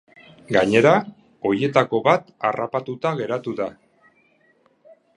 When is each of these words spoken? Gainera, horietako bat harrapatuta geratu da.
Gainera, 0.55 0.93
horietako 1.49 2.01
bat 2.09 2.33
harrapatuta 2.51 3.15
geratu 3.23 3.57
da. 3.63 3.73